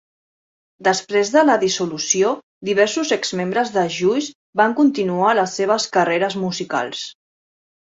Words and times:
Després 0.85 1.29
de 1.35 1.43
la 1.49 1.57
dissolució, 1.63 2.31
diversos 2.71 3.13
exmembres 3.19 3.75
de 3.77 3.85
Juice 3.99 4.33
van 4.63 4.75
continuar 4.83 5.37
les 5.43 5.57
seves 5.61 5.89
carreres 6.01 6.41
musicals. 6.49 7.07